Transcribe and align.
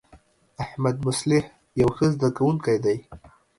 احمدمصلح 0.63 1.43
یو 1.81 1.89
ښه 1.97 2.05
زده 2.13 2.29
کوونکی 2.37 2.77
دی. 2.85 2.97